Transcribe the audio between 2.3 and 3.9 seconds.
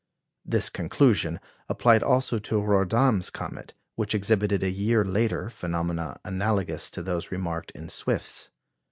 to Rordame's comet,